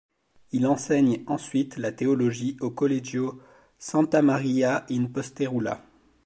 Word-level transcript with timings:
Il 0.51 0.65
enseigne 0.65 1.21
ensuite 1.27 1.77
la 1.77 1.91
théologie 1.91 2.57
au 2.59 2.71
Collegio 2.71 3.39
Santa 3.77 4.23
Maria 4.23 4.83
in 4.89 5.05
Posterula. 5.05 5.85